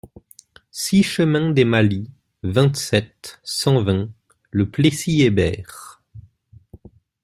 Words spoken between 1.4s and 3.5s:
des Malis, vingt-sept,